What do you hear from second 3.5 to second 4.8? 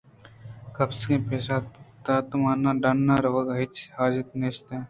ہچ حاجت نیست